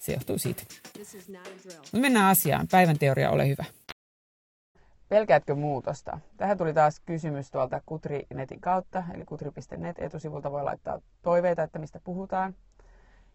[0.00, 0.62] se johtuu siitä.
[1.76, 2.66] Mutta mennään asiaan.
[2.70, 3.64] Päivän teoria, ole hyvä.
[5.08, 6.18] Pelkäätkö muutosta?
[6.36, 12.00] Tähän tuli taas kysymys tuolta Kutri-netin kautta, eli kutri.net etusivulta voi laittaa toiveita, että mistä
[12.04, 12.54] puhutaan.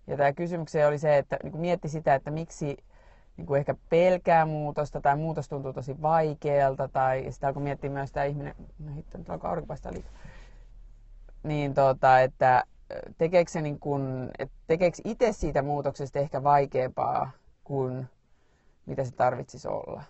[0.08, 2.78] Ja tämä kysymykseen oli se, että niin mietti sitä, että miksi
[3.38, 8.12] niin kuin ehkä pelkää muutosta tai muutos tuntuu tosi vaikealta tai sitten alkoi miettiä myös
[8.12, 10.12] tämä ihminen, no hitto, nyt alkaa aurinko liikaa,
[11.44, 12.64] niin tota, että
[13.18, 17.32] tekeekö, se niin kuin, että tekeekö itse siitä muutoksesta ehkä vaikeampaa
[17.64, 18.08] kuin
[18.86, 20.04] mitä se tarvitsisi olla.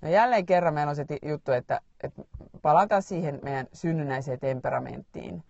[0.00, 2.22] No jälleen kerran meillä on se juttu, että, että
[2.62, 5.42] palataan siihen meidän synnynnäiseen temperamenttiin.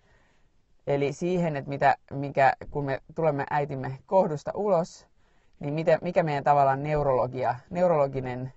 [0.87, 5.07] Eli siihen, että mitä, mikä, kun me tulemme äitimme kohdusta ulos,
[5.61, 8.53] niin mitä, mikä meidän tavallaan neurologia, neurologinen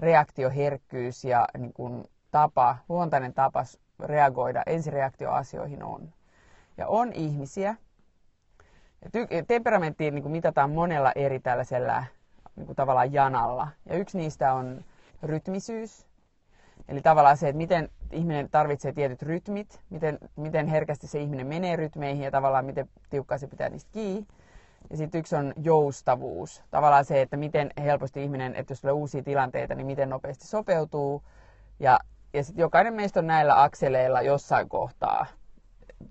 [0.00, 3.64] reaktioherkkyys ja niin kuin tapa, luontainen tapa
[4.00, 6.12] reagoida ensireaktioasioihin on.
[6.76, 7.74] Ja on ihmisiä,
[9.02, 12.04] ja ty- temperamenttiin niin mitataan monella eri tällaisella
[12.56, 13.68] niin kuin tavallaan janalla.
[13.88, 14.84] Ja yksi niistä on
[15.22, 16.06] rytmisyys.
[16.88, 21.76] Eli tavallaan se, että miten ihminen tarvitsee tietyt rytmit, miten, miten herkästi se ihminen menee
[21.76, 24.26] rytmeihin ja tavallaan miten tiukkaan se pitää niistä kiinni.
[24.90, 26.62] Ja sitten yksi on joustavuus.
[26.70, 31.22] Tavallaan se, että miten helposti ihminen, että jos tulee uusia tilanteita, niin miten nopeasti sopeutuu.
[31.80, 32.00] Ja,
[32.32, 35.26] ja sitten jokainen meistä on näillä akseleilla jossain kohtaa.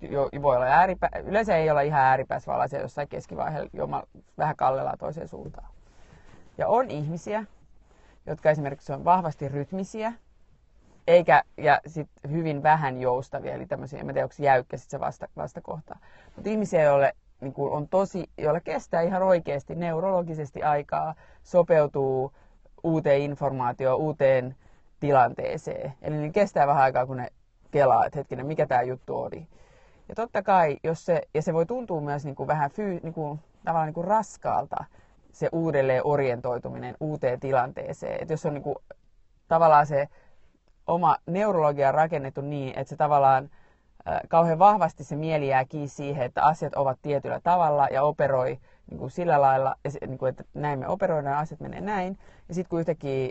[0.00, 3.88] Jo, voi olla ääripä, yleensä ei olla ihan ääripäässä, vaan siellä jossain keskivaiheella jo
[4.38, 5.68] vähän kallellaan toiseen suuntaan.
[6.58, 7.44] Ja on ihmisiä,
[8.26, 10.12] jotka esimerkiksi on vahvasti rytmisiä,
[11.06, 15.28] eikä, ja sit hyvin vähän joustavia, eli tämmöisiä, en tiedä, onko jäykkä sit se vasta,
[15.36, 15.96] vastakohta.
[16.36, 22.32] Mutta ihmisiä, joille niin on tosi, joille kestää ihan oikeasti neurologisesti aikaa sopeutuu
[22.82, 24.56] uuteen informaatioon, uuteen
[25.00, 25.92] tilanteeseen.
[26.02, 27.28] Eli niin kestää vähän aikaa, kun ne
[27.70, 29.48] kelaa, että hetkinen, mikä tämä juttu oli.
[30.08, 33.14] Ja totta kai, jos se, ja se voi tuntua myös niin kuin vähän fyy, niin
[33.14, 34.84] kuin, tavallaan niin kuin raskaalta,
[35.32, 38.22] se uudelleen orientoituminen uuteen tilanteeseen.
[38.22, 38.76] Että jos on niin kuin,
[39.48, 40.08] tavallaan se
[40.86, 43.50] oma neurologia rakennettu niin, että se tavallaan
[44.08, 48.58] äh, kauhean vahvasti se mieli jää kiinni siihen, että asiat ovat tietyllä tavalla ja operoi
[48.90, 49.76] niin kuin sillä lailla,
[50.06, 52.18] niin kuin, että näin me operoidaan, asiat menee näin.
[52.48, 53.30] Ja sitten kun yhtäkkiä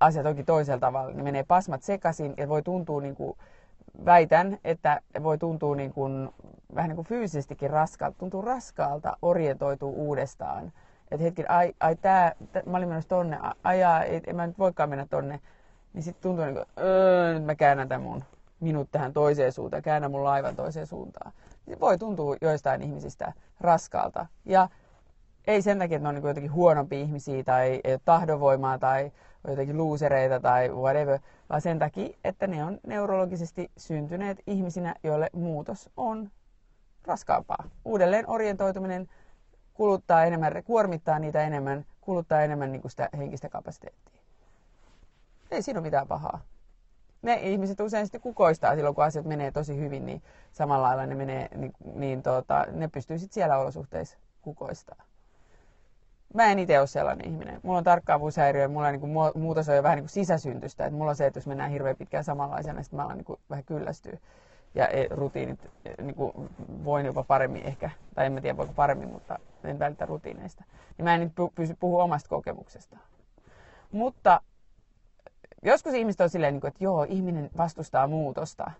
[0.00, 3.38] asiat onkin toisella tavalla, niin menee pasmat sekaisin ja voi tuntua niin kuin,
[4.04, 6.30] väitän, että voi tuntua niin kuin,
[6.74, 10.72] vähän niin kuin fyysisestikin raskaalta, tuntuu raskaalta orientoituu uudestaan
[11.12, 14.58] että hetki, ai, ai tää, tää, mä olin menossa tonne, ai, ai en mä nyt
[14.58, 15.40] voikaan mennä tonne.
[15.92, 18.24] Niin sitten tuntuu niin kuin, öö, nyt mä käännän tämän mun
[18.60, 21.32] minut tähän toiseen suuntaan, käännän mun laivan toiseen suuntaan.
[21.66, 24.26] Niin voi tuntua joistain ihmisistä raskaalta.
[24.44, 24.68] Ja
[25.46, 29.12] ei sen takia, että ne on niin jotenkin huonompi ihmisiä tai ei ole tahdonvoimaa tai
[29.48, 31.18] jotenkin luusereita tai whatever,
[31.52, 36.30] vaan sen takia, että ne on neurologisesti syntyneet ihmisinä, joille muutos on
[37.04, 37.68] raskaampaa.
[37.84, 39.08] Uudelleen orientoituminen
[39.74, 44.20] kuluttaa enemmän, kuormittaa niitä enemmän, kuluttaa enemmän niin kuin sitä henkistä kapasiteettia.
[45.50, 46.40] Ei siinä ole mitään pahaa.
[47.22, 50.22] Ne ihmiset usein sitten kukoistaa silloin, kun asiat menee tosi hyvin, niin
[50.52, 55.04] samalla lailla ne, menee, niin, niin tota, ne pystyy sitten siellä olosuhteissa kukoistaa.
[56.34, 57.60] Mä en itse ole sellainen ihminen.
[57.62, 60.86] Mulla on tarkkaavuushäiriö mulla on, niin kuin, muutos on jo vähän niin kuin sisäsyntystä.
[60.86, 63.40] Et mulla on se, että jos mennään hirveän pitkään samanlaisena, sitten mä alan niin kuin,
[63.50, 64.18] vähän kyllästyä
[64.74, 66.32] ja e, rutiinit e, niin kuin
[66.84, 70.64] voin jopa paremmin ehkä, tai en mä tiedä voiko paremmin, mutta en välitä rutiineista.
[70.98, 72.98] Niin mä en nyt pysy puhua omasta kokemuksesta.
[73.92, 74.40] Mutta
[75.62, 78.70] joskus ihmiset on silleen, niin että joo, ihminen vastustaa muutosta.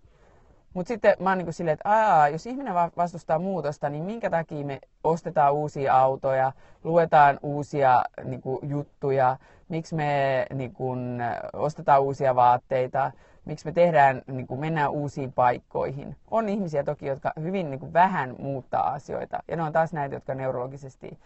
[0.74, 4.66] Mutta sitten mä oon niin silleen, että Aa, jos ihminen vastustaa muutosta, niin minkä takia
[4.66, 6.52] me ostetaan uusia autoja,
[6.84, 9.36] luetaan uusia niin kuin, juttuja,
[9.68, 11.22] miksi me niin kuin,
[11.52, 13.12] ostetaan uusia vaatteita,
[13.44, 16.16] miksi me tehdään, niin kuin mennään uusiin paikkoihin.
[16.30, 19.38] On ihmisiä toki, jotka hyvin niin kuin vähän muuttaa asioita.
[19.48, 21.18] Ja ne on taas näitä, jotka neurologisesti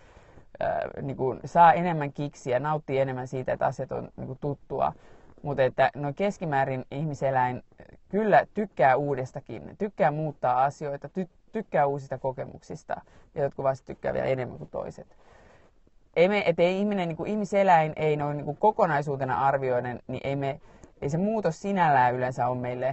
[0.63, 4.93] äh, niin kuin saa enemmän kiksiä, nauttii enemmän siitä, että asiat on niin kuin tuttua.
[5.47, 7.63] Mutta että no keskimäärin ihmiseläin
[8.09, 13.01] kyllä tykkää uudestakin, tykkää muuttaa asioita, ty- tykkää uusista kokemuksista
[13.35, 15.07] ja jotkut vasta tykkää vielä enemmän kuin toiset.
[16.17, 20.21] Ei me, et ei ihminen, niin kuin ihmiseläin ei noin niin kuin kokonaisuutena arvioiden, niin
[20.25, 20.61] ei, me,
[21.03, 22.87] ei se muutos sinällään yleensä ole meille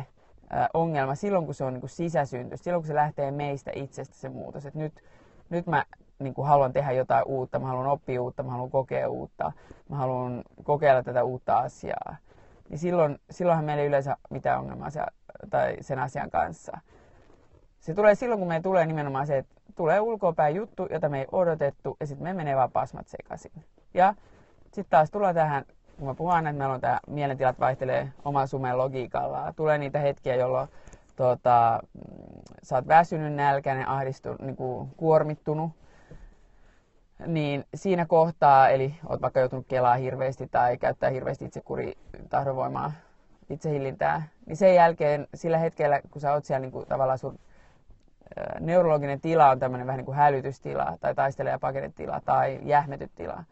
[0.53, 4.15] ä, ongelma silloin, kun se on niin kuin sisäsyntyistä, silloin kun se lähtee meistä itsestä
[4.15, 4.65] se muutos.
[4.65, 4.93] Et nyt,
[5.49, 5.83] nyt mä
[6.19, 9.51] niin kuin haluan tehdä jotain uutta, mä haluan oppia uutta, mä haluan kokea uutta,
[9.89, 12.15] mä haluan kokeilla tätä uutta asiaa.
[12.73, 15.01] Niin silloin, silloinhan meillä ei yleensä mitään ongelmaa se,
[15.49, 16.77] tai sen asian kanssa.
[17.79, 21.27] Se tulee silloin, kun meillä tulee nimenomaan se, että tulee ulkoapäin juttu, jota me ei
[21.31, 23.51] odotettu, ja sitten me menee vaan pasmat sekaisin.
[23.93, 24.13] Ja
[24.63, 25.65] sitten taas tulee tähän,
[25.97, 29.53] kun mä puhun aina, että meillä on tämä mielentilat vaihtelee oman sumen logiikalla.
[29.55, 30.67] Tulee niitä hetkiä, jolloin
[31.15, 31.79] tota,
[32.63, 35.71] sä oot väsynyt, nälkäinen, ahdistunut, niin kuin kuormittunut,
[37.27, 41.93] niin siinä kohtaa, eli oot vaikka joutunut kelaa hirveästi tai käyttää hirveästi itsekuri
[42.29, 42.91] tahdonvoimaa,
[43.49, 47.39] itsehillintää, niin sen jälkeen sillä hetkellä, kun sä oot siellä niin kuin, tavallaan sun
[48.59, 53.43] neurologinen tila on tämmöinen vähän niin kuin hälytystila tai taistele- ja paketitila tai jähmetytila,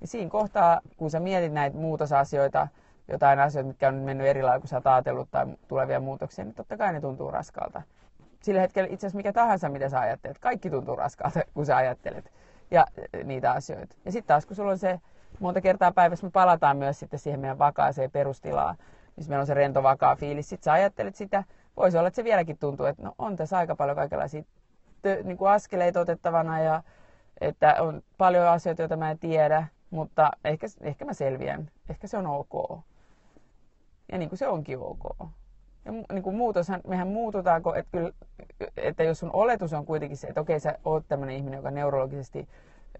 [0.00, 2.68] niin siinä kohtaa, kun sä mietit näitä muutosasioita,
[3.08, 6.54] jotain asioita, mitkä on mennyt eri lailla kuin sä oot ajatellut tai tulevia muutoksia, niin
[6.54, 7.82] totta kai ne tuntuu raskalta.
[8.40, 12.32] Sillä hetkellä itse asiassa mikä tahansa, mitä sä ajattelet, kaikki tuntuu raskalta, kun sä ajattelet
[12.70, 12.86] ja
[13.24, 13.96] niitä asioita.
[14.04, 15.00] Ja sitten taas, kun sulla on se
[15.40, 18.76] monta kertaa päivässä, me palataan myös sitten siihen meidän vakaaseen perustilaan,
[19.16, 20.48] missä meillä on se rento vakaa fiilis.
[20.48, 21.44] Sitten sä ajattelet sitä,
[21.76, 24.42] voisi olla, että se vieläkin tuntuu, että no on tässä aika paljon kaikenlaisia
[25.02, 26.82] tö, niin kuin askeleita otettavana ja
[27.40, 31.70] että on paljon asioita, joita mä en tiedä, mutta ehkä, ehkä mä selviän.
[31.88, 32.80] Ehkä se on ok.
[34.12, 35.28] Ja niin kuin se onkin ok.
[35.84, 38.10] Ja niin kuin muutoshan, mehän muututaan, että, kyllä,
[38.76, 42.48] että jos sun oletus on kuitenkin se, että okei, sä oot tämmöinen ihminen, joka neurologisesti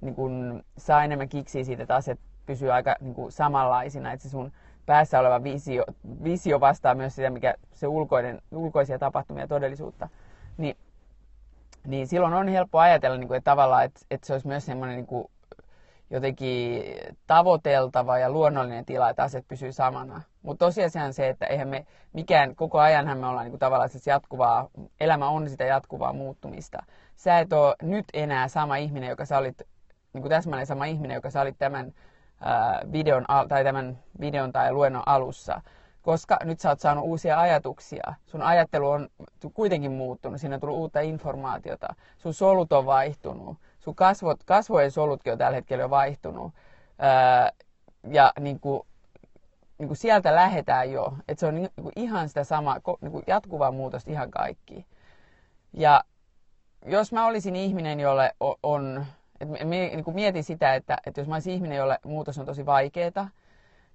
[0.01, 4.31] niin kuin, saa enemmän kiksiä siitä, että asiat pysyy aika niin kuin, samanlaisina, että se
[4.31, 4.53] sun
[4.87, 5.85] päässä oleva visio,
[6.25, 10.09] visio vastaa myös sitä, mikä se ulkoinen, ulkoisia tapahtumia todellisuutta,
[10.57, 10.77] niin,
[11.87, 14.97] niin silloin on helppo ajatella, niin kuin, että tavallaan, että, että se olisi myös semmoinen
[14.97, 15.31] niin kuin,
[16.11, 16.85] jotenkin
[17.27, 20.23] tavoiteltava ja luonnollinen tila, että asiat pysyy samana.
[20.43, 23.91] Mutta tosiasia on se, että eihän me mikään, koko ajanhan me ollaan niin kuin tavallaan
[23.91, 24.69] siis jatkuvaa,
[25.01, 26.79] elämä on sitä jatkuvaa muuttumista.
[27.17, 29.63] Sä et ole nyt enää sama ihminen, joka sä olit,
[30.13, 31.93] niin kuin täsmälleen sama ihminen, joka sä olit tämän
[32.93, 35.61] videon, tai tämän videon tai luennon alussa,
[36.03, 38.15] koska nyt sä oot saanut uusia ajatuksia.
[38.27, 39.09] Sun ajattelu on
[39.55, 41.89] kuitenkin muuttunut, siinä on tullut uutta informaatiota,
[42.19, 46.53] sun solut on vaihtunut, sun kasvot, kasvojen solutkin on tällä hetkellä jo vaihtunut.
[48.11, 48.83] ja niin kuin,
[49.81, 53.25] niin kuin sieltä lähetään jo, että se on niin kuin ihan sitä samaa, niin kuin
[53.27, 54.87] jatkuvaa muutosta ihan kaikki.
[55.73, 56.05] Ja
[56.87, 59.07] jos mä olisin ihminen, jolle on
[59.41, 62.67] et niin kuin mietin sitä, että, että jos mä olisin ihminen, jolle muutos on tosi
[62.67, 63.29] vaikeaa,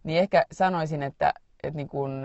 [0.03, 1.33] niin ehkä sanoisin, että,
[1.63, 2.23] että niin kuin,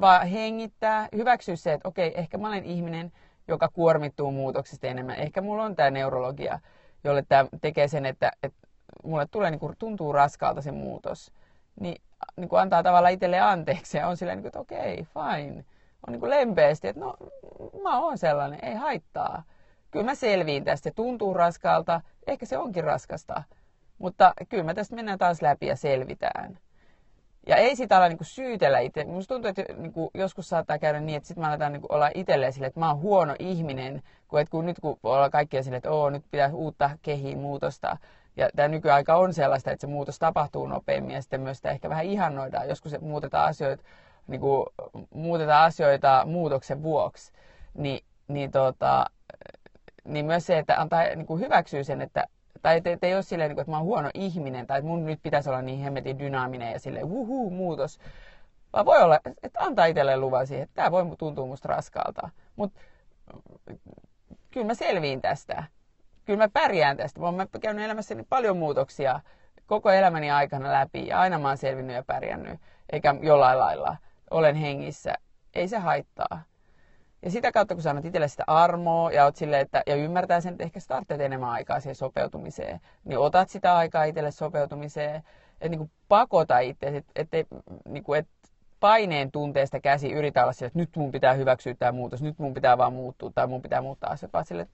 [0.00, 3.12] vaan hengittää, hyväksyä se, että okei, ehkä mä olen ihminen,
[3.48, 5.16] joka kuormittuu muutoksesta enemmän.
[5.16, 6.58] Ehkä mulla on tämä neurologia,
[7.04, 8.68] jolle tämä tekee sen, että, että
[9.04, 11.32] mulle tulee, niin kuin, tuntuu raskaalta se muutos.
[11.80, 12.02] Niin,
[12.36, 15.64] niin kuin antaa tavallaan itselle anteeksi ja on silleen, niin kuin, että okei, fine.
[16.06, 17.16] On niin kuin lempeästi, että no
[17.82, 19.42] mä oon sellainen, ei haittaa
[19.90, 20.84] kyllä mä selviin tästä.
[20.84, 23.42] Se tuntuu raskaalta, ehkä se onkin raskasta,
[23.98, 26.58] mutta kyllä mä tästä mennään taas läpi ja selvitään.
[27.46, 29.04] Ja ei sitä ala niinku syytellä itse.
[29.04, 32.52] Musta tuntuu, että niinku joskus saattaa käydä niin, että sitten mä aletaan niinku olla itselleen
[32.52, 35.90] sille, että mä oon huono ihminen, kun, et kun nyt kun ollaan kaikkia sille, että
[35.90, 37.96] Oo, nyt pitää uutta kehiin muutosta.
[38.38, 41.90] Ja tämä nykyaika on sellaista, että se muutos tapahtuu nopeammin ja sitten myös sitä ehkä
[41.90, 42.68] vähän ihannoidaan.
[42.68, 43.84] Joskus muutetaan asioita,
[44.26, 44.66] niinku,
[45.14, 47.32] muutetaan asioita muutoksen vuoksi.
[47.74, 49.06] Ni, niin tota,
[50.04, 52.24] niin myös se, että antaa niin kuin hyväksyä sen, että
[52.62, 55.06] tai että et ei ole silleen, niin että mä oon huono ihminen, tai että mun
[55.06, 57.98] nyt pitäisi olla niin hemmetin dynaaminen ja silleen wuhuu, muutos.
[58.72, 62.28] Vaan voi olla, että antaa itselleen luvan siihen, että tämä voi tuntua musta raskaalta.
[62.56, 62.80] Mutta
[64.50, 65.64] kyllä mä selviin tästä.
[66.28, 67.20] Kyllä mä pärjään tästä.
[67.20, 69.20] Mä oon käynyt elämässäni paljon muutoksia
[69.66, 72.60] koko elämäni aikana läpi ja aina mä oon selvinnyt ja pärjännyt.
[72.92, 73.96] Eikä jollain lailla
[74.30, 75.14] olen hengissä.
[75.54, 76.42] Ei se haittaa.
[77.22, 80.40] Ja sitä kautta, kun sä annat itselle sitä armoa ja, oot silleen, että, ja ymmärtää
[80.40, 85.14] sen, että ehkä sä enemmän aikaa siihen sopeutumiseen, niin otat sitä aikaa itselle sopeutumiseen,
[85.52, 87.56] että niin kuin pakota itse, että, että,
[87.88, 88.48] niin kuin, että
[88.80, 92.54] paineen tunteesta käsi yritä olla sille, että nyt mun pitää hyväksyä tämä muutos, nyt mun
[92.54, 94.66] pitää vaan muuttua tai mun pitää muuttaa asioita, vaan sille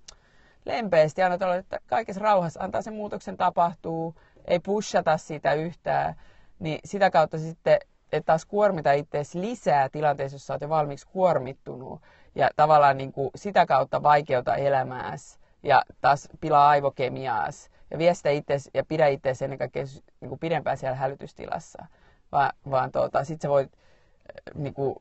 [0.64, 6.14] lempeästi annat olla, että kaikessa rauhassa antaa sen muutoksen tapahtuu, ei pushata sitä yhtään,
[6.59, 7.78] niin sitä kautta sitten
[8.12, 12.02] et taas kuormita itseäsi lisää tilanteessa, jossa olet jo valmiiksi kuormittunut.
[12.35, 17.71] Ja tavallaan niin kuin sitä kautta vaikeuta elämääsi ja taas pilaa aivokemiaas.
[17.90, 18.28] Ja vie sitä
[18.75, 19.85] ja pidä itse ennen kaikkea
[20.21, 21.87] niin kuin pidempään siellä hälytystilassa.
[22.33, 23.73] Va, vaan tuota, sit sä voit,
[24.54, 24.97] niin kuin,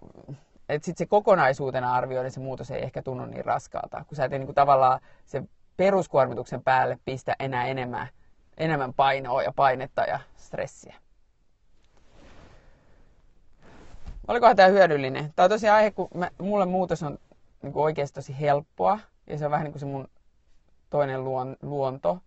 [0.70, 4.32] että sit se kokonaisuutena arvioiden se muutos ei ehkä tunnu niin raskaalta, kun sä et
[4.32, 5.43] niin kuin tavallaan se
[5.77, 8.08] peruskuormituksen päälle pistä enää enemmän,
[8.58, 10.96] enemmän painoa ja painetta ja stressiä.
[14.27, 15.34] Olikohan tämä hyödyllinen?
[15.36, 17.17] Tämä on tosiaan aihe, kun mä, mulle muutos on
[17.62, 19.00] niin kuin oikeasti tosi helppoa.
[19.27, 20.08] Ja se on vähän niin kuin se mun
[20.89, 22.20] toinen luon, luonto.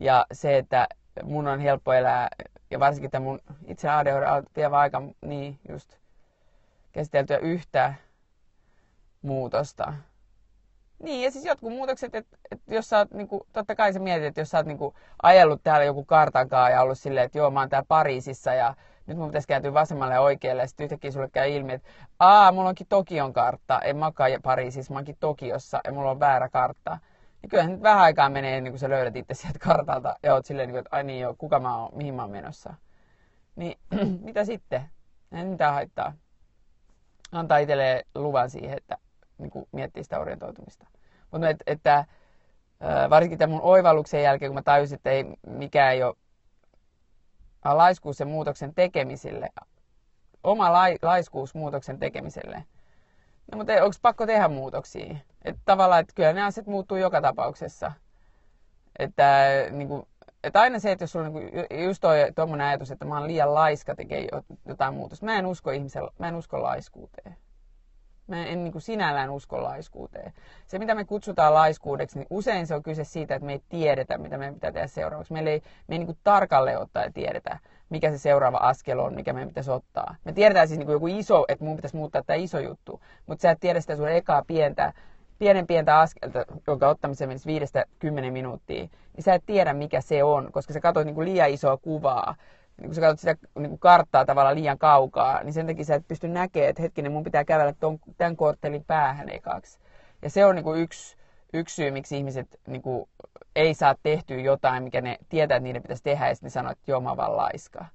[0.00, 0.88] Ja se, että
[1.22, 2.28] mun on helppo elää,
[2.70, 5.96] ja varsinkin tämä mun itse ADHD vie aika niin just
[6.94, 7.94] käsiteltyä yhtä
[9.22, 9.94] muutosta.
[11.02, 14.24] Niin, ja siis jotkut muutokset, että et jos sä oot, niinku, totta kai sä mietit,
[14.24, 17.60] että jos sä oot niinku, ajellut täällä joku kartankaa ja ollut silleen, että joo, mä
[17.60, 18.74] oon täällä Pariisissa ja
[19.06, 22.52] nyt mun pitäisi kääntyä vasemmalle ja oikealle, ja sitten yhtäkkiä sulle käy ilmi, että aa,
[22.52, 26.98] mulla onkin Tokion kartta, en olekaan Pariisissa, mä oonkin Tokiossa, ja mulla on väärä kartta.
[27.42, 30.46] Ja kyllähän nyt vähän aikaa menee, niin kuin sä löydät itse sieltä kartalta, ja oot
[30.46, 32.74] silleen, niin että ai niin joo, kuka mä oon, mihin mä oon menossa.
[33.56, 33.78] Niin,
[34.26, 34.90] mitä sitten?
[35.32, 36.12] Ei mitään haittaa.
[37.34, 38.98] Antaa itselleen luvan siihen, että
[39.38, 40.86] niin kuin miettii sitä orientoitumista.
[41.30, 42.04] Mutta et, että
[43.10, 46.14] varsinkin tämän mun oivalluksen jälkeen, kun mä tajusin, että ei, mikään ei ole
[47.64, 49.50] laiskuus sen muutoksen tekemiselle,
[50.44, 52.64] oma lai, laiskuus muutoksen tekemiselle.
[53.52, 55.16] No, mutta onko pakko tehdä muutoksia?
[55.44, 57.92] Että tavallaan, että kyllä ne asiat muuttuu joka tapauksessa.
[58.98, 59.24] Että,
[59.70, 60.06] niin kuin,
[60.44, 62.16] että aina se, että jos sulla on niin just toi,
[62.64, 64.28] ajatus, että mä oon liian laiska tekee
[64.66, 65.26] jotain muutosta.
[65.26, 67.36] Mä en usko ihmisellä, mä en usko laiskuuteen.
[68.26, 70.32] Mä en niin kuin sinällään usko laiskuuteen.
[70.66, 74.18] Se, mitä me kutsutaan laiskuudeksi, niin usein se on kyse siitä, että me ei tiedetä,
[74.18, 75.32] mitä meidän pitää tehdä seuraavaksi.
[75.32, 77.58] Meillä ei, me ei niin kuin tarkalleen ottaen tiedetä,
[77.90, 80.16] mikä se seuraava askel on, mikä meidän pitäisi ottaa.
[80.24, 83.42] Me tiedetään siis niin kuin joku iso, että mun pitäisi muuttaa tämä iso juttu, mutta
[83.42, 84.92] sä et tiedä sitä sun ekaa pientä,
[85.38, 90.24] pienen pientä askelta, jonka ottamiseen menisi viidestä kymmenen minuuttia, niin sä et tiedä, mikä se
[90.24, 92.34] on, koska sä katsoit niin kuin liian isoa kuvaa
[92.76, 95.94] niin kun sä katsot sitä niin kuin karttaa tavallaan liian kaukaa, niin sen takia sä
[95.94, 99.78] et pysty näkemään, että hetkinen, mun pitää kävellä ton, tämän korttelin päähän ekaksi.
[100.22, 101.16] Ja se on niin kuin yksi,
[101.52, 103.08] yksi syy, miksi ihmiset niin kuin,
[103.56, 106.72] ei saa tehtyä jotain, mikä ne tietää, että niiden pitäisi tehdä, ja sitten ne sanoo,
[106.72, 107.86] että joo, mä vaan laiska.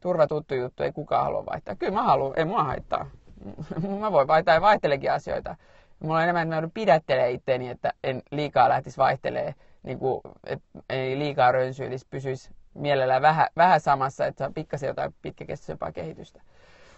[0.00, 1.76] Turva tuttu juttu, ei kukaan halua vaihtaa.
[1.76, 3.10] Kyllä mä haluan, ei mua haittaa.
[4.00, 5.56] mä voin vaihtaa ja vaihtelekin asioita.
[6.00, 10.20] Mulla on enemmän, että mä joudun pidättelee itteeni, että en liikaa lähtisi vaihtelee, niin kuin,
[10.46, 16.42] että ei liikaa rönsyilisi, pysyisi mielellään vähän, vähän samassa, että saa pikkasen jotain pitkäkestoisempaa kehitystä.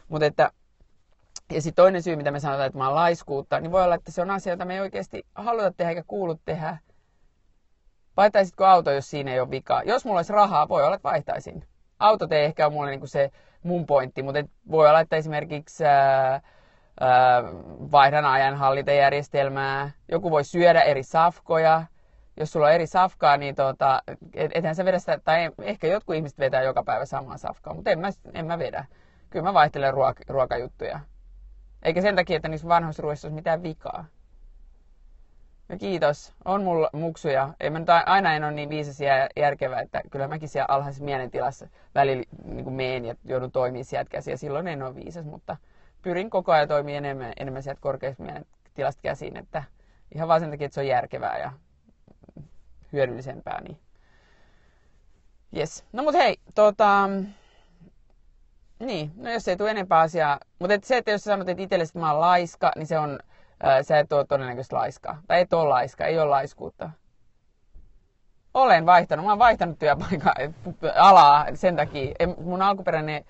[0.08, 0.50] Mutta että,
[1.52, 4.12] ja sitten toinen syy, mitä me sanotaan, että mä oon laiskuutta, niin voi olla, että
[4.12, 6.78] se on asia, jota me ei oikeasti haluta tehdä eikä kuulu tehdä.
[8.16, 9.82] Vaihtaisitko auto, jos siinä ei ole vikaa?
[9.82, 11.64] Jos mulla olisi rahaa, voi olla, että vaihtaisin.
[11.98, 13.30] Autot ei ehkä ole mulle niin kuin se
[13.62, 16.40] mun pointti, mutta voi olla, että esimerkiksi ää, ää,
[17.92, 21.82] vaihdan ajanhallintajärjestelmää, joku voi syödä eri safkoja,
[22.36, 24.02] jos sulla on eri safkaa, niin tota,
[24.34, 27.90] et, ethän sä vedä sitä, tai ehkä jotkut ihmiset vetää joka päivä samaa safkaa, mutta
[27.90, 28.84] en mä, en mä vedä.
[29.30, 31.00] Kyllä mä vaihtelen ruok- ruokajuttuja.
[31.82, 34.04] Eikä sen takia, että niissä vanhoissa ruoissa olisi mitään vikaa.
[35.68, 36.34] Ja kiitos.
[36.44, 37.54] On mulla muksuja.
[37.60, 41.04] Ei mä nyt aina en ole niin viisas ja järkevä, että kyllä mäkin siellä alhaisessa
[41.04, 44.36] mielentilassa välillä niin meen ja joudun toimimaan sieltä käsiä.
[44.36, 45.56] Silloin en ole viisas, mutta
[46.02, 49.62] pyrin koko ajan toimimaan enemmän, enemmän sieltä korkeasta mielentilasta käsiin, että
[50.14, 51.52] ihan vaan sen takia, että se on järkevää ja
[52.92, 53.60] hyödyllisempää.
[53.60, 53.78] Niin.
[55.56, 55.84] Yes.
[55.92, 57.08] No mut hei, tota,
[58.78, 61.62] niin, no jos ei tule enempää asiaa, mutta et se, että jos sä sanot, että
[61.62, 63.18] itsellesi mä oon laiska, niin se on,
[63.62, 65.16] ää, sä et ole todennäköisesti laiska.
[65.26, 66.90] Tai et ole laiska, ei ole laiskuutta.
[68.54, 70.34] Olen vaihtanut, mä oon vaihtanut työpaikan
[70.94, 72.14] alaa sen takia.
[72.40, 73.24] Mun alkuperäinen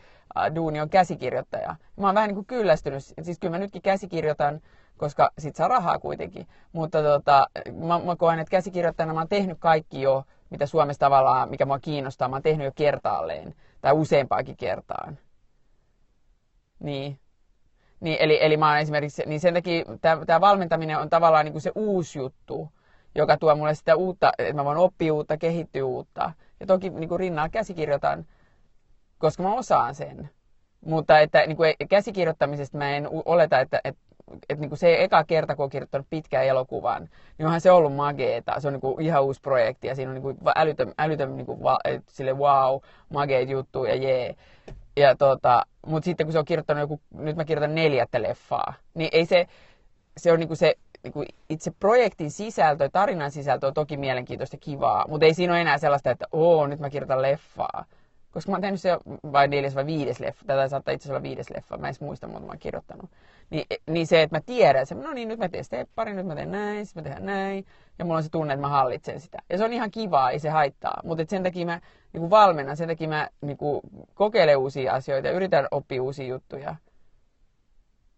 [0.55, 1.77] duuni on käsikirjoittaja.
[1.97, 4.61] Mä oon vähän niin kuin kyllästynyt, siis kyllä mä nytkin käsikirjoitan,
[4.97, 6.47] koska sit saa rahaa kuitenkin.
[6.73, 11.51] Mutta tota, mä, mä koen, että käsikirjoittajana mä oon tehnyt kaikki jo, mitä Suomessa tavallaan,
[11.51, 13.55] mikä mua kiinnostaa, mä oon tehnyt jo kertaalleen.
[13.81, 15.19] Tai useampaakin kertaan.
[16.81, 17.19] Niin.
[18.01, 19.85] Niin, eli, eli mä oon esimerkiksi, niin sen takia
[20.27, 22.73] tämä valmentaminen on tavallaan niin kuin se uusi juttu,
[23.15, 26.33] joka tuo mulle sitä uutta, että mä voin oppia uutta, kehittyä uutta.
[26.61, 28.27] Ja toki niin kuin rinnalla käsikirjoitan,
[29.19, 30.31] koska mä osaan sen.
[30.85, 34.09] Mutta että niin kuin käsikirjoittamisesta mä en oleta, että, että
[34.49, 37.09] että kuin se eka kerta, kun on kirjoittanut pitkän elokuvan,
[37.39, 38.61] niin onhan se ollut mageeta.
[38.61, 41.47] Se on niin kuin ihan uusi projekti ja siinä on niin älytön, älytön niin
[42.09, 44.35] sille wow, mageet juttu ja jee.
[44.97, 49.11] Ja tota, mutta sitten kun se on kirjoittanut joku, nyt mä kirjoitan neljättä leffaa, niin
[49.13, 49.47] ei se,
[50.17, 54.57] se on niin kuin se niin kuin itse projektin sisältö, tarinan sisältö on toki mielenkiintoista
[54.57, 57.85] kivaa, mutta ei siinä ole enää sellaista, että oo, nyt mä kirjoitan leffaa.
[58.31, 58.99] Koska mä oon tehnyt se
[59.33, 62.27] vai neljäs vai viides leffa, tätä saattaa itse olla viides leffa, mä en edes muista,
[62.27, 63.11] mutta mä oon kirjoittanut.
[63.51, 66.35] Niin, niin se, että mä tiedän, että no niin, nyt mä teen stepparin, nyt mä
[66.35, 67.67] teen näin, sitten mä tehdään näin,
[67.99, 69.39] ja mulla on se tunne, että mä hallitsen sitä.
[69.51, 71.81] Ja se on ihan kivaa, ei se haittaa, mutta sen takia mä
[72.13, 73.81] niin kuin valmennan, sen takia mä niin kuin
[74.15, 76.77] kokeilen uusia asioita ja yritän oppia uusia juttuja.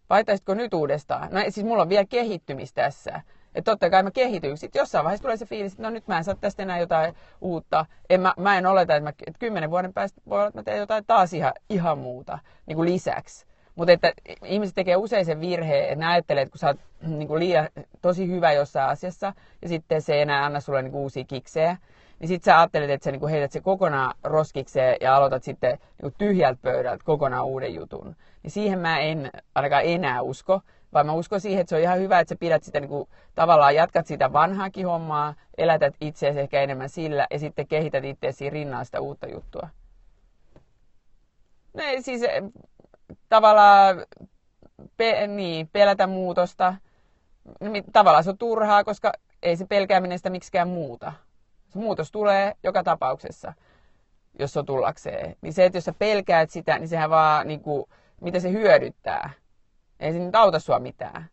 [0.09, 1.29] Vaihtaisitko nyt uudestaan?
[1.31, 3.21] No siis mulla on vielä kehittymistä tässä.
[3.55, 4.57] Että totta kai mä kehityn.
[4.57, 7.15] Sitten jossain vaiheessa tulee se fiilis, että no nyt mä en saa tästä enää jotain
[7.41, 7.85] uutta.
[8.09, 10.63] En mä, mä en oleta, että, mä, että kymmenen vuoden päästä voi olla, että mä
[10.63, 13.45] teen jotain taas ihan, ihan muuta niin kuin lisäksi.
[13.75, 14.13] Mutta että
[14.45, 17.69] ihmiset tekee usein sen virheen, että ne että kun sä oot niin kuin liian,
[18.01, 21.77] tosi hyvä jossain asiassa, ja sitten se ei enää anna sulle niin uusia kiksejä,
[22.21, 25.71] niin sitten sä ajattelet, että sä niin kuin heität se kokonaan roskikseen ja aloitat sitten
[25.71, 28.15] niin kuin tyhjältä pöydältä kokonaan uuden jutun.
[28.43, 30.61] Niin siihen mä en ainakaan enää usko,
[30.93, 33.09] vaan mä uskon siihen, että se on ihan hyvä, että sä pidät sitä niin kuin,
[33.35, 38.83] tavallaan jatkat sitä vanhaakin hommaa, elätät itseäsi ehkä enemmän sillä ja sitten kehität itseäsi rinnalla
[38.83, 39.69] sitä uutta juttua.
[41.73, 42.21] No, siis
[43.29, 44.05] tavallaan
[44.97, 46.75] pe, niin, pelätä muutosta.
[47.93, 49.11] Tavallaan se on turhaa, koska
[49.43, 51.13] ei se pelkääminen sitä miksikään muuta.
[51.73, 53.53] Se muutos tulee joka tapauksessa,
[54.39, 55.35] jos on tullakseen.
[55.41, 57.85] Niin se, että jos sä pelkäät sitä, niin sehän vaan, niin kuin,
[58.21, 59.29] mitä se hyödyttää.
[59.99, 61.29] Ei se nyt auta sua mitään.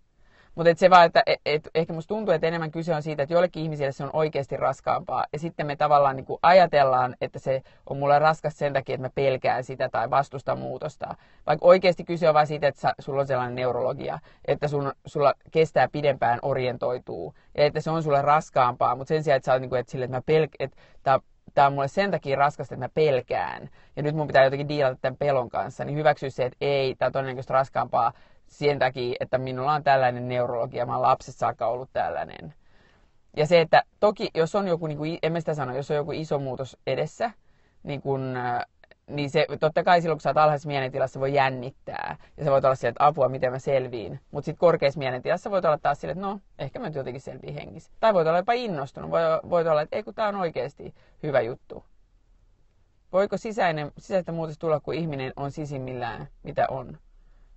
[0.58, 3.32] Mutta se vaan, että et, et, ehkä musta tuntuu, että enemmän kyse on siitä, että
[3.34, 5.26] joillekin ihmisille se on oikeasti raskaampaa.
[5.32, 9.06] Ja sitten me tavallaan niin kuin ajatellaan, että se on mulle raskas sen takia, että
[9.06, 11.14] mä pelkään sitä tai vastustan muutosta.
[11.46, 15.88] Vaikka oikeasti kyse on vain siitä, että sulla on sellainen neurologia, että sun, sulla kestää
[15.88, 17.34] pidempään orientoituu.
[17.56, 18.96] Ja että se on sulle raskaampaa.
[18.96, 20.76] Mutta sen sijaan, että sä oot niin kuin, että sille, että mä pelk- että
[21.54, 23.68] tämä on mulle sen takia raskasta, että mä pelkään.
[23.96, 25.84] Ja nyt mun pitää jotenkin diilata tämän pelon kanssa.
[25.84, 28.12] Niin hyväksyä se, että ei, tämä on todennäköisesti raskaampaa
[28.48, 32.54] sen takia, että minulla on tällainen neurologia, mä oon saakka ollut tällainen.
[33.36, 35.96] Ja se, että toki jos on joku, niin kuin, en mä sitä sano, jos on
[35.96, 37.30] joku iso muutos edessä,
[37.82, 38.64] niin, kun, äh,
[39.06, 42.16] niin se, totta kai silloin, kun sä oot alhaisessa mielentilassa, voi jännittää.
[42.36, 44.20] Ja se voi olla sille, että apua, miten mä selviin.
[44.30, 47.54] Mutta sitten korkeassa mielentilassa voit olla taas sille, että no, ehkä mä nyt jotenkin selviin
[47.54, 47.92] hengissä.
[48.00, 49.10] Tai voit olla jopa innostunut.
[49.10, 51.84] Voi, voit olla, että ei kun tää on oikeasti hyvä juttu.
[53.12, 56.98] Voiko sisäinen, sisäistä muutosta tulla, kun ihminen on sisimmillään, mitä on?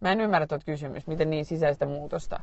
[0.02, 2.40] Mä en ymmärrä tuota kysymystä, miten niin sisäistä muutosta.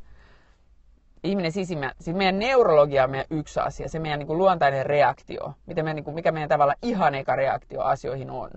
[1.24, 5.52] Ihminen sisimmä, siis meidän neurologia on meidän yksi asia, se meidän niin kuin luontainen reaktio,
[5.66, 8.50] miten me, niin kuin, mikä meidän tavalla ihan eka reaktio asioihin on.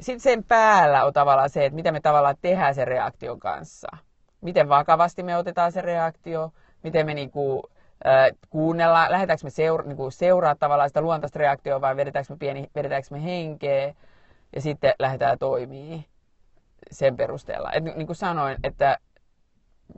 [0.00, 3.88] Sitten sen päällä on tavallaan se, että mitä me tavallaan tehdään sen reaktion kanssa.
[4.40, 7.62] Miten vakavasti me otetaan se reaktio, miten me niin kuin,
[8.06, 12.36] äh, kuunnellaan, lähdetäänkö me seura, niin kuin seuraa tavallaan sitä luontaista reaktioa vai vedetäänkö me,
[12.36, 13.94] pieni, vedetäänkö me henkeä
[14.54, 16.04] ja sitten lähdetään toimii
[16.90, 17.72] sen perusteella.
[17.72, 18.98] Et, niin kuin sanoin, että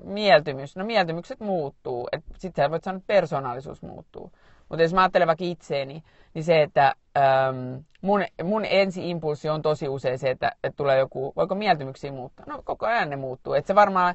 [0.05, 2.09] mieltymys, no mieltymykset muuttuu.
[2.39, 4.33] Sitten sä voit sanoa, että persoonallisuus muuttuu.
[4.69, 6.03] Mutta jos mä ajattelen vaikka itseeni,
[6.35, 11.33] niin se, että äm, mun, mun ensi-impulssi on tosi usein se, että, että tulee joku,
[11.37, 12.47] voiko mieltymyksiä muuttaa?
[12.49, 13.55] No koko ajan ne muuttuu.
[13.55, 14.15] Että se varmaan,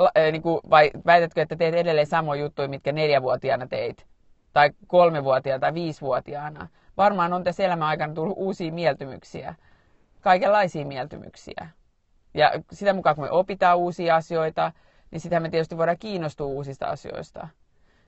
[0.00, 4.06] äh, niin kuin, vai väitätkö, että teet edelleen samoja juttuja, mitkä neljävuotiaana teit?
[4.52, 6.68] Tai kolmevuotiaana tai viisivuotiaana?
[6.96, 9.54] Varmaan on tässä elämän aikana tullut uusia mieltymyksiä.
[10.20, 11.68] Kaikenlaisia mieltymyksiä.
[12.38, 14.72] Ja sitä mukaan, kun me opitaan uusia asioita,
[15.10, 17.48] niin sitä me tietysti voidaan kiinnostua uusista asioista.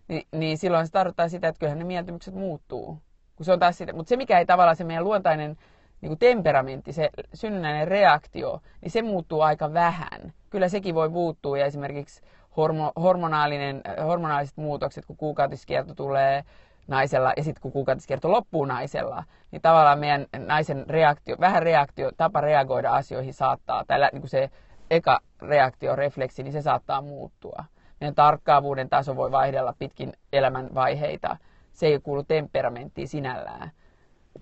[0.08, 2.98] Ni, niin silloin se tarkoittaa sitä, että kyllähän ne mieltymykset muuttuu.
[3.36, 3.92] Kun se on taas sitä.
[3.92, 5.56] Mutta se, mikä ei tavallaan se meidän luontainen
[6.00, 10.32] niin kuin temperamentti, se synnynnäinen reaktio, niin se muuttuu aika vähän.
[10.50, 12.22] Kyllä sekin voi muuttua ja esimerkiksi
[12.56, 16.44] hormo, hormonaalinen, hormonaaliset muutokset, kun kuukautiskierto tulee,
[16.90, 22.40] naisella ja sitten kun kuukautiskierto loppuu naisella, niin tavallaan meidän naisen reaktio, vähän reaktio, tapa
[22.40, 24.50] reagoida asioihin saattaa, tai niin kuin se
[24.90, 27.64] eka reaktio, refleksi, niin se saattaa muuttua.
[28.00, 31.36] Meidän tarkkaavuuden taso voi vaihdella pitkin elämän vaiheita.
[31.72, 33.70] Se ei kuulu temperamenttiin sinällään.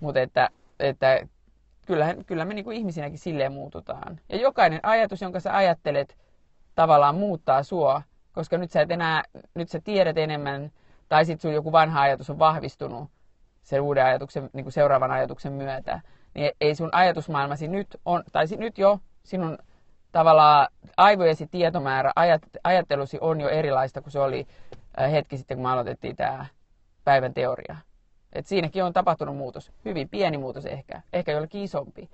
[0.01, 1.27] Mutta että, että
[1.85, 4.19] kyllähän, kyllä me kuin ihmisinäkin silleen muututaan.
[4.29, 6.17] Ja jokainen ajatus, jonka sä ajattelet,
[6.75, 10.71] tavallaan muuttaa sua, koska nyt sä, et enää, nyt sä tiedät enemmän
[11.09, 13.09] tai sitten sun joku vanha ajatus on vahvistunut
[13.63, 16.01] sen uuden ajatuksen, niin kuin seuraavan ajatuksen myötä.
[16.35, 19.57] Niin ei sun ajatusmaailmasi nyt on, tai nyt jo sinun
[20.11, 20.67] tavallaan
[20.97, 24.47] aivojesi tietomäärä, ajat, ajattelusi on jo erilaista kuin se oli
[25.01, 26.45] äh, hetki sitten, kun me aloitettiin tämä
[27.03, 27.75] päivän teoria.
[28.33, 29.71] Et siinäkin on tapahtunut muutos.
[29.85, 32.09] Hyvin pieni muutos ehkä, ehkä jollekin isompi.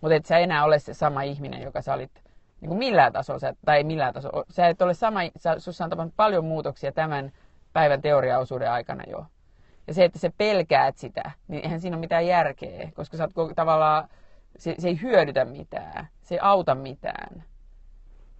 [0.00, 2.22] Mutta et sä enää ole se sama ihminen, joka sä olit
[2.60, 4.44] niin kuin millään tasolla, tai millään tasolla.
[4.50, 7.32] Sä et ole sama, sä, sussa on tapahtunut paljon muutoksia tämän
[7.72, 9.26] päivän teoriaosuuden aikana jo.
[9.86, 13.52] Ja se, että sä pelkäät sitä, niin eihän siinä ole mitään järkeä, koska sä oot
[13.56, 14.08] tavallaan,
[14.58, 17.44] se, se ei hyödytä mitään, se ei auta mitään.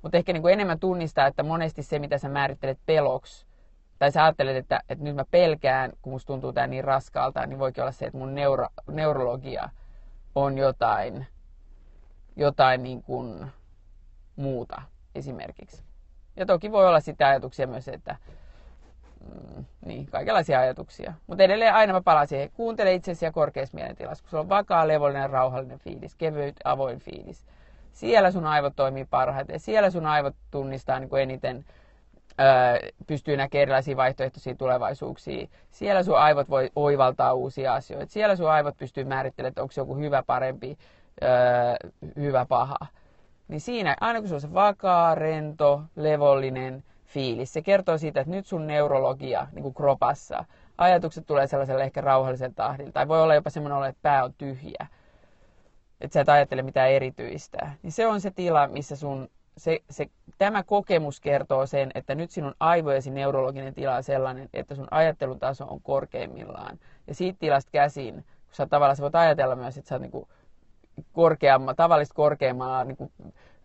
[0.02, 3.46] Mutta ehkä niin kuin enemmän tunnistaa, että monesti se, mitä sä määrittelet peloksi,
[3.98, 7.58] tai sä ajattelet, että, että nyt mä pelkään, kun musta tuntuu tää niin raskaalta, niin
[7.58, 9.68] voikin olla se, että mun neuro, neurologia
[10.34, 11.26] on jotain,
[12.36, 13.46] jotain niin kuin
[14.36, 14.82] muuta
[15.14, 15.84] esimerkiksi.
[16.36, 18.16] Ja toki voi olla sitä ajatuksia myös, että
[19.20, 21.14] mm, niin, kaikenlaisia ajatuksia.
[21.26, 24.88] Mutta edelleen aina mä palaan siihen, kuuntele itsesi ja korkeassa mielentilassa, kun sulla on vakaa,
[24.88, 27.44] levollinen, rauhallinen fiilis, kevyt, avoin fiilis.
[27.92, 31.64] Siellä sun aivot toimii parhaiten, siellä sun aivot tunnistaa niin kuin eniten,
[32.40, 35.48] öö, pystyy näkemään erilaisia vaihtoehtoisia tulevaisuuksia.
[35.70, 38.12] Siellä sun aivot voi oivaltaa uusia asioita.
[38.12, 40.78] Siellä sun aivot pystyy määrittelemään, että onko joku hyvä, parempi,
[41.22, 41.30] öö,
[42.16, 42.78] hyvä, paha.
[43.48, 47.52] Niin siinä, aina kun se on se vakaa, rento, levollinen, fiilis.
[47.52, 50.44] Se kertoo siitä, että nyt sun neurologia niin kuin kropassa,
[50.78, 52.92] ajatukset tulee sellaiselle ehkä rauhallisen tahdilla.
[52.92, 54.86] Tai voi olla jopa semmoinen olo, että pää on tyhjä.
[56.00, 57.70] Että sä et ajattele mitään erityistä.
[57.82, 60.06] Niin se on se tila, missä sun, se, se,
[60.38, 65.64] tämä kokemus kertoo sen, että nyt sinun aivojesi neurologinen tila on sellainen, että sun ajattelutaso
[65.64, 66.78] on korkeimmillaan.
[67.06, 70.28] Ja siitä tilasta käsin, kun sä tavallaan sä voit ajatella myös, että sä oot niin
[71.12, 73.12] korkeamma, tavallista korkeammalla niin kuin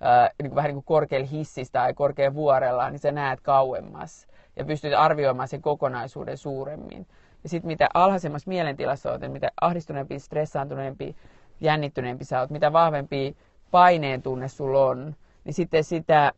[0.06, 4.28] ää, niin kuin vähän niin kuin korkealla hississä tai korkealla vuorella, niin sä näet kauemmas
[4.56, 7.08] ja pystyt arvioimaan sen kokonaisuuden suuremmin.
[7.44, 11.16] Ja sitten mitä alhaisemmassa mielentilassa olet, mitä ahdistuneempi, stressaantuneempi,
[11.62, 13.38] jännittyneempi sä oot, mitä vahvempi
[13.72, 16.32] paineen tunne sulla on, niin sitten sitä,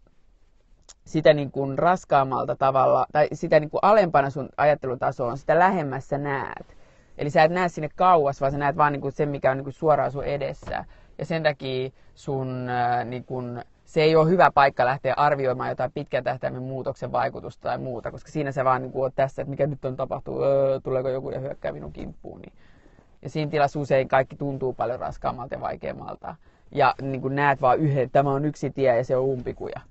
[1.06, 6.78] sitä niin kuin raskaammalta tavalla, tai sitä niin kuin alempana sun ajattelutasoon, sitä lähemmässä näet.
[7.18, 9.58] Eli sä et näe sinne kauas, vaan sä näet vaan niin kuin sen, mikä on
[9.58, 10.86] niin kuin suoraan sun edessä.
[11.18, 15.92] Ja sen takia sun, äh, niin kun, se ei ole hyvä paikka lähteä arvioimaan jotain
[15.92, 19.68] pitkän tähtäimen muutoksen vaikutusta tai muuta, koska siinä se vaan niin oot tässä, että mikä
[19.68, 22.42] nyt on tapahtunut, öö, tuleeko joku ja hyökkää minun kimppuun.
[22.42, 22.54] Niin.
[23.22, 26.36] Ja siinä tilassa usein kaikki tuntuu paljon raskaammalta ja vaikeammalta.
[26.72, 29.82] Ja niin kun näet vaan yhden, tämä on yksi tie ja se on umpikuja.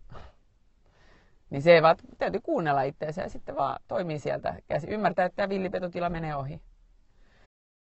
[1.50, 4.86] Niin se vaan täytyy kuunnella itseänsä ja sitten vaan toimii sieltä käsi.
[4.90, 6.60] Ymmärtää, että tämä villipetotila menee ohi.